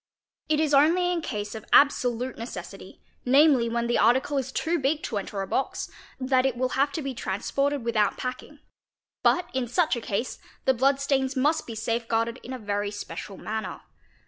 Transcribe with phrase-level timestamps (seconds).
[0.49, 5.03] It is only in case of absolute necessity, namely, when the article is too big
[5.03, 8.61] to enter a box, that it will have to be transported without packing;
[9.21, 12.89] but in such a case— the blood stains must be safe guarded in a very
[12.89, 13.81] special manner.